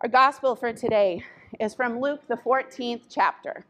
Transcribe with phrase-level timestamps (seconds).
[0.00, 1.24] Our gospel for today
[1.58, 3.64] is from Luke, the 14th chapter.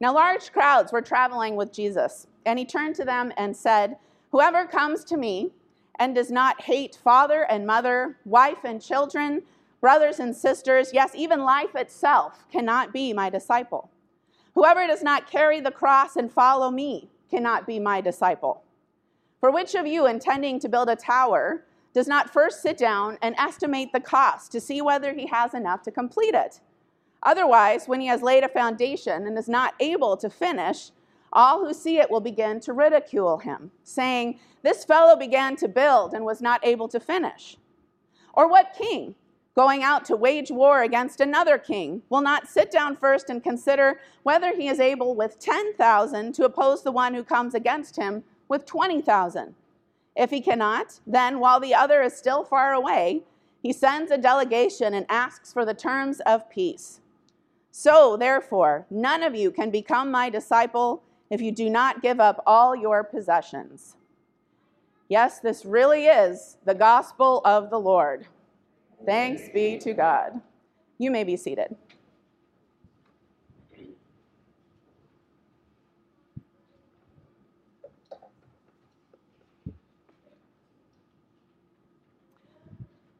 [0.00, 3.98] Now, large crowds were traveling with Jesus, and he turned to them and said,
[4.32, 5.52] Whoever comes to me
[6.00, 9.42] and does not hate father and mother, wife and children,
[9.80, 13.88] brothers and sisters, yes, even life itself, cannot be my disciple.
[14.56, 18.64] Whoever does not carry the cross and follow me cannot be my disciple.
[19.38, 21.62] For which of you, intending to build a tower,
[21.98, 25.82] does not first sit down and estimate the cost to see whether he has enough
[25.82, 26.60] to complete it?
[27.24, 30.92] Otherwise, when he has laid a foundation and is not able to finish,
[31.32, 36.14] all who see it will begin to ridicule him, saying, This fellow began to build
[36.14, 37.56] and was not able to finish.
[38.32, 39.16] Or what king,
[39.56, 43.98] going out to wage war against another king, will not sit down first and consider
[44.22, 48.66] whether he is able with 10,000 to oppose the one who comes against him with
[48.66, 49.56] 20,000?
[50.18, 53.22] If he cannot, then while the other is still far away,
[53.62, 57.00] he sends a delegation and asks for the terms of peace.
[57.70, 62.42] So, therefore, none of you can become my disciple if you do not give up
[62.46, 63.94] all your possessions.
[65.08, 68.26] Yes, this really is the gospel of the Lord.
[69.06, 70.40] Thanks be to God.
[70.98, 71.76] You may be seated.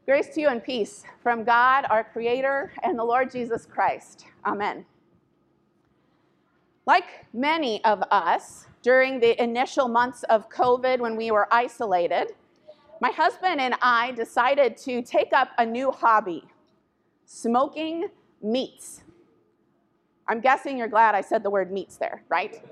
[0.08, 4.24] Grace to you and peace from God, our Creator, and the Lord Jesus Christ.
[4.46, 4.86] Amen.
[6.86, 12.28] Like many of us, during the initial months of COVID when we were isolated,
[13.02, 16.44] my husband and I decided to take up a new hobby
[17.26, 18.08] smoking
[18.42, 19.02] meats.
[20.26, 22.62] I'm guessing you're glad I said the word meats there, right?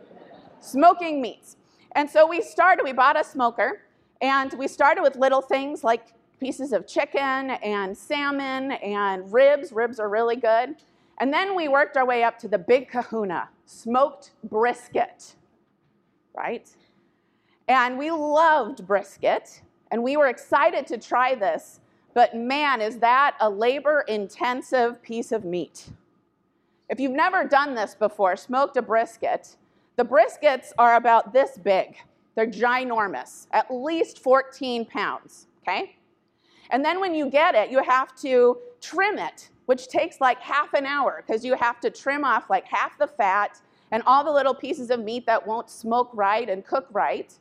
[0.61, 1.59] Smoking meats.
[1.92, 3.83] And so we started, we bought a smoker,
[4.23, 9.73] and we started with little things like pieces of chicken and salmon and ribs.
[9.73, 10.77] Ribs are really good.
[11.19, 15.34] And then we worked our way up to the big kahuna, smoked brisket,
[16.36, 16.69] right?
[17.69, 21.80] And we loved brisket, and we were excited to try this,
[22.14, 25.89] but man, is that a labor intensive piece of meat.
[26.89, 29.57] If you've never done this before, smoked a brisket,
[29.97, 31.97] the briskets are about this big.
[32.35, 35.97] They're ginormous, at least 14 pounds, okay?
[36.71, 40.75] And then when you get it, you have to trim it, which takes like half
[40.75, 43.61] an hour because you have to trim off like half the fat
[43.93, 47.35] and all the little pieces of meat that won't smoke right and cook right.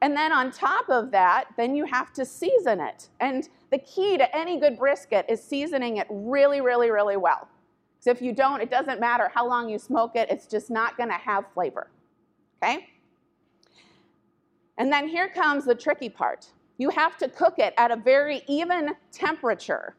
[0.00, 3.08] And then on top of that, then you have to season it.
[3.20, 7.48] And the key to any good brisket is seasoning it really, really, really well.
[7.98, 10.96] Because if you don't, it doesn't matter how long you smoke it, it's just not
[10.96, 11.88] going to have flavor.
[12.62, 12.88] Okay?
[14.76, 16.46] And then here comes the tricky part
[16.78, 19.94] you have to cook it at a very even temperature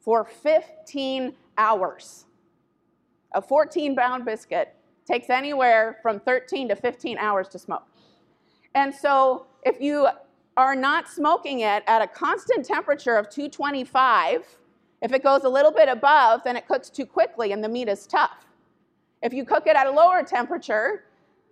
[0.00, 2.24] for 15 hours.
[3.32, 4.74] A 14 pound biscuit
[5.06, 7.82] takes anywhere from 13 to 15 hours to smoke.
[8.74, 10.08] And so if you
[10.56, 14.58] are not smoking it at a constant temperature of 225,
[15.02, 17.88] if it goes a little bit above, then it cooks too quickly and the meat
[17.88, 18.46] is tough.
[19.22, 21.04] If you cook it at a lower temperature,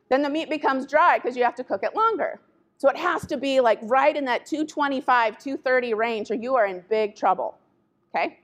[0.09, 2.41] then the meat becomes dry because you have to cook it longer.
[2.79, 6.67] So it has to be like right in that 225, 230 range, or you are
[6.67, 7.59] in big trouble.
[8.15, 8.39] Okay?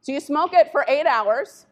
[0.00, 1.66] So you smoke it for eight hours.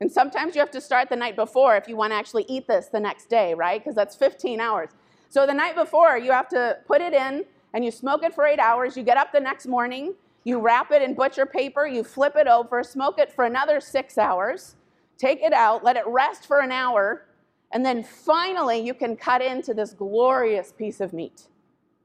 [0.00, 2.68] And sometimes you have to start the night before if you want to actually eat
[2.68, 3.82] this the next day, right?
[3.82, 4.90] Because that's 15 hours.
[5.30, 8.44] So the night before, you have to put it in and you smoke it for
[8.44, 8.96] eight hours.
[8.96, 12.46] You get up the next morning, you wrap it in butcher paper, you flip it
[12.46, 14.76] over, smoke it for another six hours,
[15.16, 17.24] take it out, let it rest for an hour,
[17.72, 21.48] and then finally, you can cut into this glorious piece of meat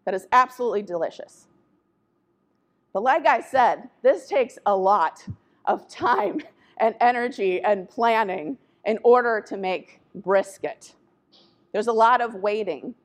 [0.06, 1.48] that is absolutely delicious.
[2.94, 5.26] But like I said, this takes a lot
[5.66, 6.42] of time
[6.78, 10.96] and energy and planning in order to make brisket.
[11.72, 12.96] There's a lot of waiting.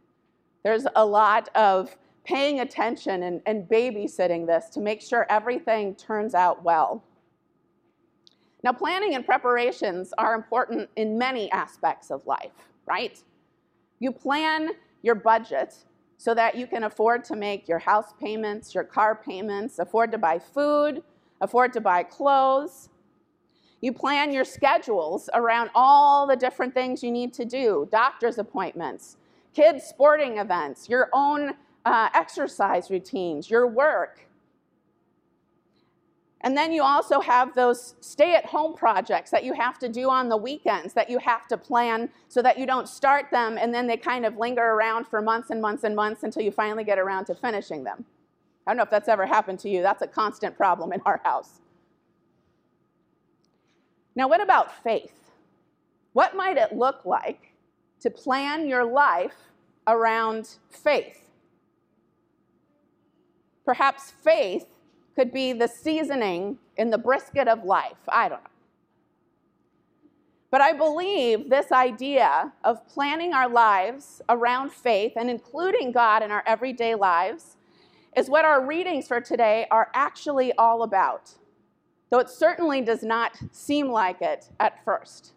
[0.62, 6.34] There's a lot of paying attention and, and babysitting this to make sure everything turns
[6.34, 7.04] out well.
[8.64, 13.22] Now, planning and preparations are important in many aspects of life, right?
[13.98, 14.70] You plan
[15.02, 15.84] your budget
[16.16, 20.18] so that you can afford to make your house payments, your car payments, afford to
[20.18, 21.02] buy food,
[21.42, 22.88] afford to buy clothes.
[23.82, 29.18] You plan your schedules around all the different things you need to do doctor's appointments,
[29.52, 31.52] kids' sporting events, your own
[31.84, 34.26] uh, exercise routines, your work.
[36.44, 40.10] And then you also have those stay at home projects that you have to do
[40.10, 43.72] on the weekends that you have to plan so that you don't start them and
[43.72, 46.84] then they kind of linger around for months and months and months until you finally
[46.84, 48.04] get around to finishing them.
[48.66, 49.80] I don't know if that's ever happened to you.
[49.80, 51.60] That's a constant problem in our house.
[54.14, 55.30] Now, what about faith?
[56.12, 57.54] What might it look like
[58.00, 59.34] to plan your life
[59.86, 61.22] around faith?
[63.64, 64.66] Perhaps faith
[65.14, 67.98] could be the seasoning in the brisket of life.
[68.08, 68.50] I don't know.
[70.50, 76.30] But I believe this idea of planning our lives around faith and including God in
[76.30, 77.56] our everyday lives
[78.16, 81.32] is what our readings for today are actually all about,
[82.10, 85.32] though it certainly does not seem like it at first.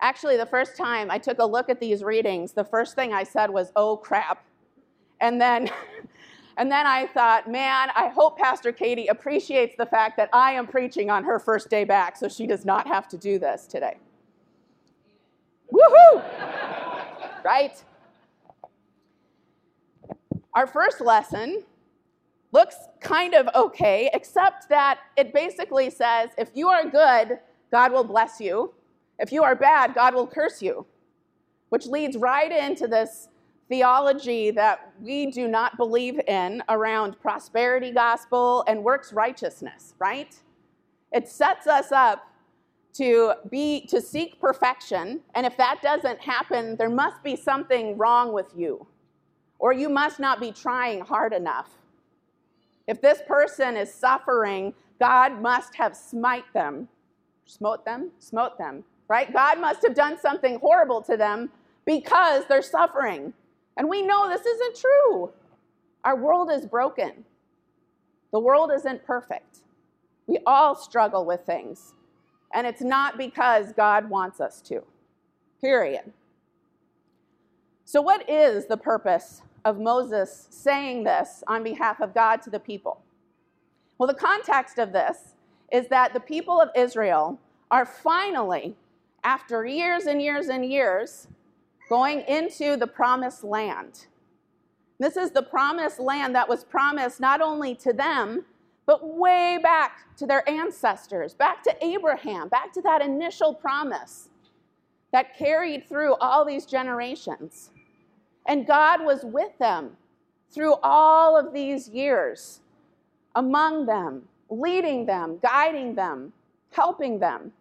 [0.00, 3.24] Actually, the first time I took a look at these readings, the first thing I
[3.24, 4.44] said was, oh crap.
[5.20, 5.70] And then,
[6.56, 10.66] and then I thought, man, I hope Pastor Katie appreciates the fact that I am
[10.66, 13.96] preaching on her first day back so she does not have to do this today.
[15.72, 16.22] Woohoo!
[17.44, 17.82] right?
[20.54, 21.64] Our first lesson
[22.52, 27.40] looks kind of okay, except that it basically says if you are good,
[27.72, 28.72] God will bless you.
[29.18, 30.86] If you are bad, God will curse you,
[31.70, 33.28] which leads right into this
[33.68, 40.36] theology that we do not believe in around prosperity gospel and works righteousness, right?
[41.12, 42.30] It sets us up
[42.94, 48.32] to be to seek perfection and if that doesn't happen there must be something wrong
[48.32, 48.86] with you
[49.58, 51.70] or you must not be trying hard enough.
[52.86, 56.88] If this person is suffering god must have smite them.
[57.46, 58.12] Smote them?
[58.20, 59.32] Smote them right?
[59.32, 61.50] God must have done something horrible to them
[61.84, 63.32] because they're suffering
[63.76, 65.30] and we know this isn't true
[66.04, 67.24] our world is broken
[68.32, 69.58] the world isn't perfect
[70.26, 71.94] we all struggle with things
[72.54, 74.82] and it's not because God wants us to.
[75.60, 76.12] Period.
[77.84, 82.60] So, what is the purpose of Moses saying this on behalf of God to the
[82.60, 83.02] people?
[83.98, 85.34] Well, the context of this
[85.72, 87.38] is that the people of Israel
[87.70, 88.76] are finally,
[89.24, 91.26] after years and years and years,
[91.88, 94.06] going into the promised land.
[94.98, 98.44] This is the promised land that was promised not only to them,
[98.86, 104.28] but way back to their ancestors, back to Abraham, back to that initial promise
[105.12, 107.70] that carried through all these generations.
[108.46, 109.96] And God was with them
[110.50, 112.60] through all of these years,
[113.34, 116.32] among them, leading them, guiding them,
[116.70, 117.52] helping them.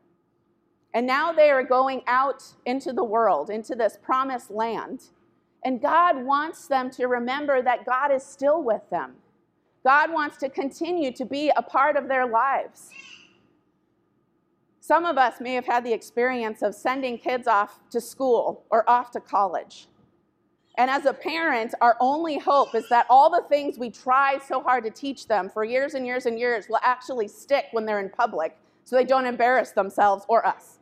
[0.93, 5.05] And now they are going out into the world, into this promised land.
[5.65, 9.15] And God wants them to remember that God is still with them
[9.83, 12.89] God wants to continue to be a part of their lives.
[14.79, 18.89] Some of us may have had the experience of sending kids off to school or
[18.89, 19.87] off to college.
[20.77, 24.61] And as a parent, our only hope is that all the things we try so
[24.61, 27.99] hard to teach them for years and years and years will actually stick when they're
[27.99, 30.72] in public so they don't embarrass themselves or us.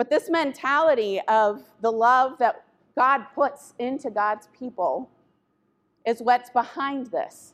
[0.00, 2.64] But this mentality of the love that
[2.96, 5.10] God puts into God's people
[6.06, 7.52] is what's behind this.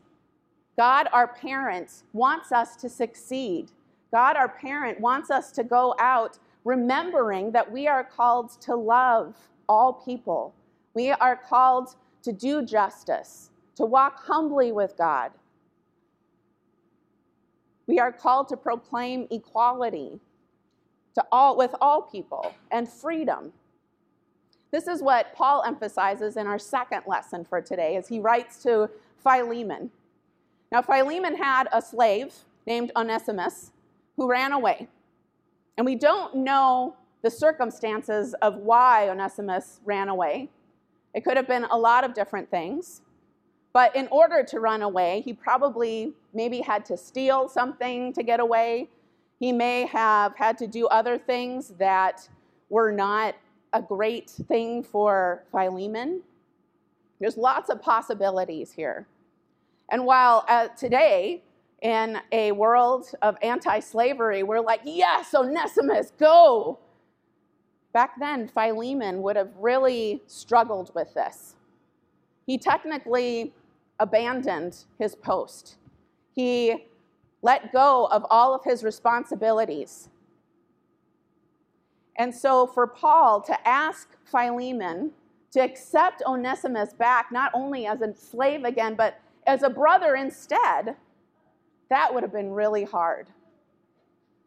[0.79, 3.73] God, our parent, wants us to succeed.
[4.13, 9.35] God, our parent, wants us to go out remembering that we are called to love
[9.69, 10.55] all people.
[10.95, 15.33] We are called to do justice, to walk humbly with God.
[17.89, 20.21] We are called to proclaim equality
[21.17, 23.53] to all, with all people and freedom.
[24.71, 28.91] This is what Paul emphasizes in our second lesson for today as he writes to
[29.23, 29.91] Philemon.
[30.71, 32.35] Now, Philemon had a slave
[32.67, 33.73] named Onesimus
[34.17, 34.89] who ran away.
[35.79, 40.51] And we don't know the circumstances of why Onesimus ran away.
[41.15, 43.01] It could have been a lot of different things.
[43.73, 48.41] But in order to run away, he probably maybe had to steal something to get
[48.41, 48.91] away.
[49.39, 52.29] He may have had to do other things that
[52.69, 53.35] were not
[53.73, 56.23] a great thing for Philemon.
[57.21, 59.07] There's lots of possibilities here.
[59.91, 61.43] And while uh, today,
[61.83, 66.79] in a world of anti slavery, we're like, yes, Onesimus, go.
[67.93, 71.55] Back then, Philemon would have really struggled with this.
[72.47, 73.53] He technically
[73.99, 75.77] abandoned his post,
[76.35, 76.87] he
[77.47, 80.09] let go of all of his responsibilities.
[82.17, 85.13] And so for Paul to ask Philemon
[85.53, 90.97] to accept Onesimus back, not only as a slave again, but as a brother instead,
[91.89, 93.29] that would have been really hard.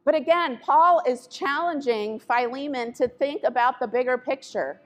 [0.03, 4.81] But again, Paul is challenging Philemon to think about the bigger picture.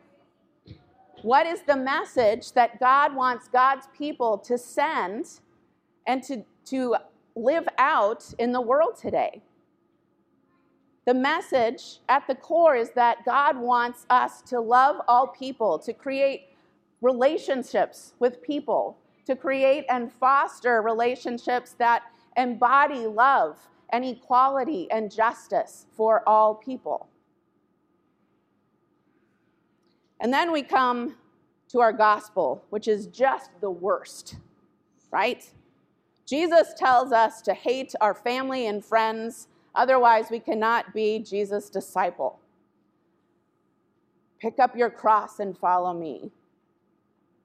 [1.23, 5.39] What is the message that God wants God's people to send
[6.05, 6.97] and to, to
[7.35, 9.41] live out in the world today?
[11.05, 15.93] The message at the core is that God wants us to love all people, to
[15.93, 16.49] create
[17.01, 22.03] relationships with people, to create and foster relationships that
[22.37, 23.57] embody love
[23.89, 27.09] and equality and justice for all people.
[30.19, 31.15] And then we come
[31.69, 34.37] to our gospel, which is just the worst,
[35.11, 35.49] right?
[36.25, 42.39] Jesus tells us to hate our family and friends, otherwise, we cannot be Jesus' disciple.
[44.39, 46.31] Pick up your cross and follow me.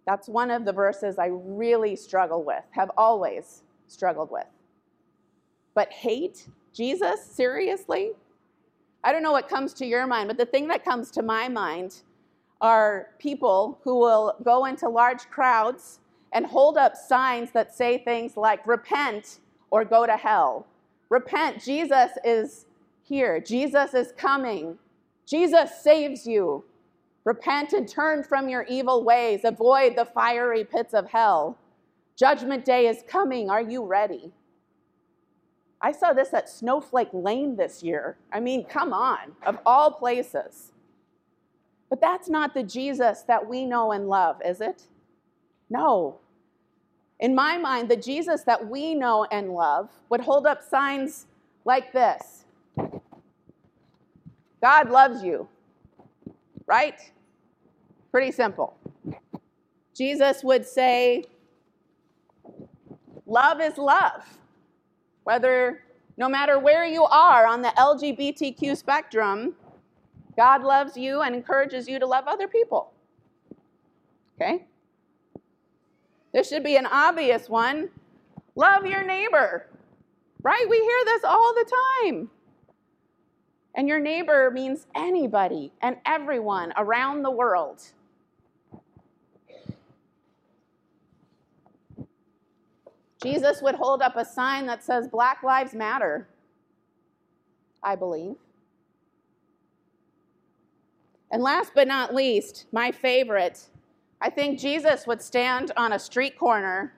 [0.06, 4.46] That's one of the verses I really struggle with, have always struggled with.
[5.74, 7.22] But hate Jesus?
[7.24, 8.12] Seriously?
[9.04, 11.48] I don't know what comes to your mind, but the thing that comes to my
[11.48, 12.02] mind
[12.60, 16.00] are people who will go into large crowds
[16.32, 19.38] and hold up signs that say things like, repent
[19.70, 20.66] or go to hell.
[21.08, 22.66] Repent, Jesus is
[23.02, 23.40] here.
[23.40, 24.78] Jesus is coming.
[25.26, 26.64] Jesus saves you.
[27.24, 29.40] Repent and turn from your evil ways.
[29.44, 31.58] Avoid the fiery pits of hell.
[32.16, 33.50] Judgment day is coming.
[33.50, 34.32] Are you ready?
[35.80, 38.16] I saw this at Snowflake Lane this year.
[38.32, 40.72] I mean, come on, of all places.
[41.88, 44.84] But that's not the Jesus that we know and love, is it?
[45.70, 46.18] No.
[47.20, 51.26] In my mind, the Jesus that we know and love would hold up signs
[51.64, 52.44] like this
[54.62, 55.48] God loves you,
[56.66, 56.98] right?
[58.10, 58.76] Pretty simple.
[59.94, 61.24] Jesus would say,
[63.28, 64.24] Love is love.
[65.24, 65.82] Whether,
[66.16, 69.54] no matter where you are on the LGBTQ spectrum,
[70.34, 72.92] God loves you and encourages you to love other people.
[74.40, 74.64] Okay?
[76.32, 77.88] This should be an obvious one.
[78.54, 79.66] Love your neighbor.
[80.42, 80.66] Right?
[80.68, 81.70] We hear this all the
[82.04, 82.30] time.
[83.74, 87.82] And your neighbor means anybody and everyone around the world.
[93.22, 96.28] Jesus would hold up a sign that says Black Lives Matter,
[97.82, 98.36] I believe.
[101.30, 103.66] And last but not least, my favorite,
[104.20, 106.92] I think Jesus would stand on a street corner.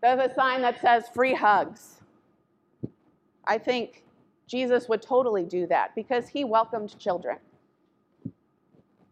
[0.00, 2.00] There's a sign that says free hugs.
[3.46, 4.04] I think
[4.46, 7.38] Jesus would totally do that because he welcomed children.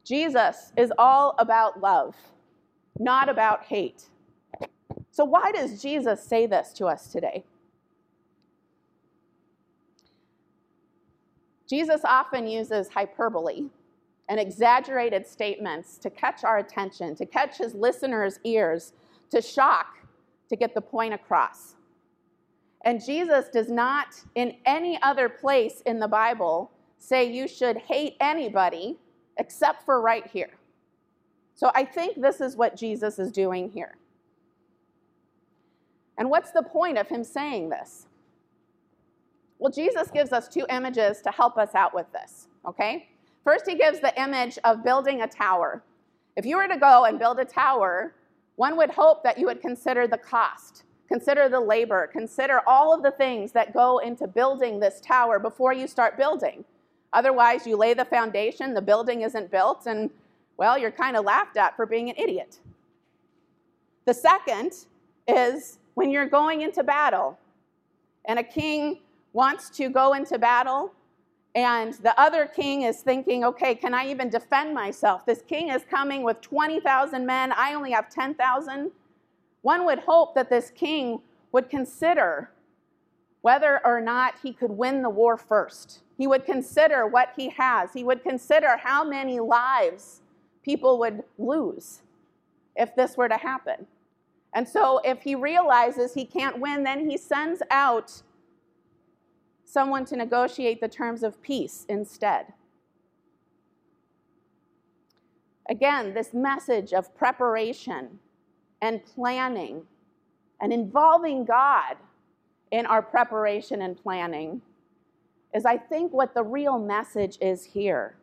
[0.04, 2.14] Jesus is all about love,
[2.98, 4.04] not about hate.
[5.10, 7.44] So, why does Jesus say this to us today?
[11.68, 13.66] Jesus often uses hyperbole
[14.30, 18.92] and exaggerated statements to catch our attention, to catch his listeners' ears,
[19.28, 19.98] to shock,
[20.48, 21.74] to get the point across.
[22.84, 28.16] And Jesus does not, in any other place in the Bible, say you should hate
[28.20, 28.96] anybody
[29.36, 30.50] except for right here.
[31.56, 33.96] So I think this is what Jesus is doing here.
[36.18, 38.06] And what's the point of him saying this?
[39.58, 43.08] Well, Jesus gives us two images to help us out with this, okay?
[43.44, 45.82] First, he gives the image of building a tower.
[46.36, 48.14] If you were to go and build a tower,
[48.56, 53.02] one would hope that you would consider the cost, consider the labor, consider all of
[53.02, 56.64] the things that go into building this tower before you start building.
[57.12, 60.10] Otherwise, you lay the foundation, the building isn't built, and
[60.56, 62.60] well, you're kind of laughed at for being an idiot.
[64.04, 64.72] The second
[65.26, 67.38] is when you're going into battle
[68.26, 69.00] and a king
[69.32, 70.92] wants to go into battle,
[71.54, 75.26] and the other king is thinking, okay, can I even defend myself?
[75.26, 77.52] This king is coming with 20,000 men.
[77.52, 78.90] I only have 10,000.
[79.62, 81.20] One would hope that this king
[81.52, 82.50] would consider
[83.42, 86.00] whether or not he could win the war first.
[86.16, 87.92] He would consider what he has.
[87.92, 90.20] He would consider how many lives
[90.62, 92.02] people would lose
[92.76, 93.86] if this were to happen.
[94.52, 98.22] And so, if he realizes he can't win, then he sends out
[99.70, 102.46] someone to negotiate the terms of peace instead.
[105.68, 108.18] Again, this message of preparation
[108.82, 109.82] and planning
[110.60, 111.96] and involving God
[112.72, 114.60] in our preparation and planning
[115.54, 118.16] is, I think, what the real message is here.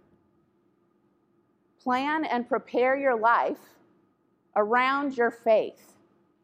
[1.82, 3.76] Plan and prepare your life
[4.58, 5.94] around your faith.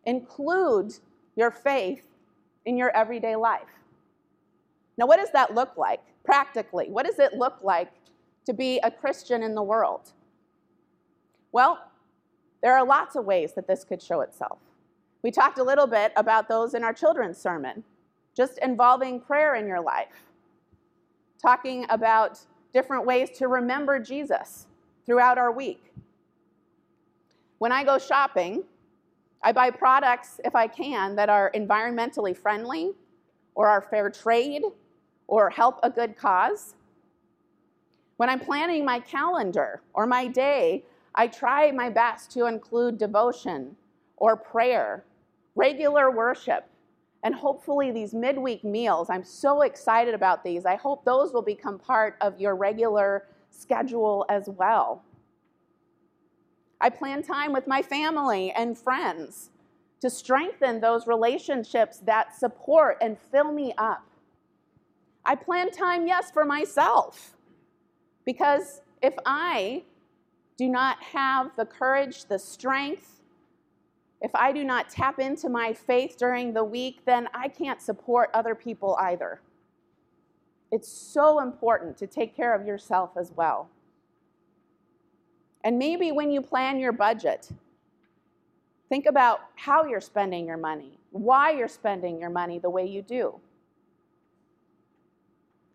[0.06, 0.94] Include
[1.36, 2.06] your faith
[2.66, 3.83] in your everyday life.
[4.98, 6.88] Now, what does that look like practically?
[6.90, 7.92] What does it look like
[8.46, 10.12] to be a Christian in the world?
[11.52, 11.80] Well,
[12.62, 14.60] there are lots of ways that this could show itself.
[15.22, 17.84] We talked a little bit about those in our children's sermon,
[18.36, 20.24] just involving prayer in your life,
[21.42, 22.40] talking about
[22.74, 24.68] different ways to remember Jesus
[25.06, 25.94] throughout our week.
[27.60, 28.64] When I go shopping,
[29.42, 32.92] I buy products, if I can, that are environmentally friendly
[33.56, 34.64] or are fair trade
[35.28, 36.76] or help a good cause.
[38.18, 40.84] When I'm planning my calendar or my day,
[41.16, 43.76] I try my best to include devotion
[44.18, 45.06] or prayer,
[45.56, 46.70] regular worship,
[47.24, 49.10] and hopefully these midweek meals.
[49.10, 50.66] I'm so excited about these.
[50.66, 55.04] I hope those will become part of your regular schedule as well.
[56.82, 59.52] I plan time with my family and friends
[60.02, 64.06] to strengthen those relationships that support and fill me up.
[65.26, 67.36] I plan time, yes, for myself.
[68.26, 69.84] Because if I
[70.58, 73.22] do not have the courage, the strength,
[74.22, 78.30] if I do not tap into my faith during the week, then I can't support
[78.34, 79.42] other people either.
[80.72, 83.70] It's so important to take care of yourself as well.
[85.64, 87.50] And maybe when you plan your budget,
[88.90, 93.02] think about how you're spending your money, why you're spending your money the way you
[93.02, 93.40] do.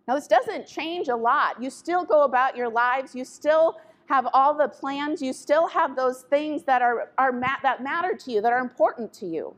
[0.08, 1.62] Now, this doesn't change a lot.
[1.62, 5.94] You still go about your lives, you still have all the plans, you still have
[5.94, 9.54] those things that, are, are ma- that matter to you, that are important to you.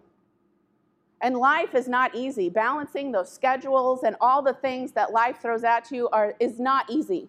[1.23, 2.49] And life is not easy.
[2.49, 6.91] Balancing those schedules and all the things that life throws at you are, is not
[6.91, 7.29] easy.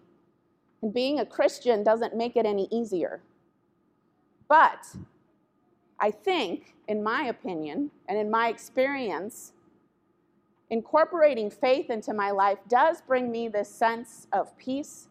[0.82, 3.20] And being a Christian doesn't make it any easier.
[4.48, 4.96] But
[6.00, 9.52] I think, in my opinion and in my experience,
[10.72, 15.08] incorporating faith into my life does bring me this sense of peace.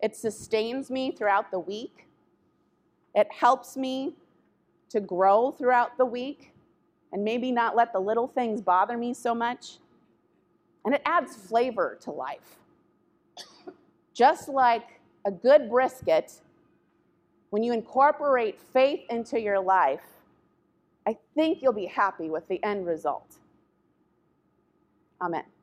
[0.00, 2.06] It sustains me throughout the week.
[3.14, 4.14] It helps me
[4.88, 6.54] to grow throughout the week
[7.12, 9.80] and maybe not let the little things bother me so much.
[10.86, 12.56] And it adds flavor to life.
[14.14, 16.40] Just like a good brisket,
[17.50, 20.04] when you incorporate faith into your life,
[21.06, 23.40] I think you'll be happy with the end result.
[25.24, 25.53] Amen.